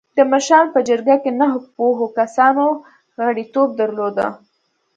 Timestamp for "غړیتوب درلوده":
3.25-4.27